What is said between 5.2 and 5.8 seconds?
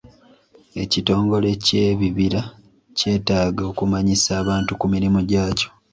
gyakyo.